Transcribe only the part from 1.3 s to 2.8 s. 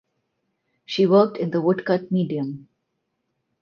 in the woodcut medium.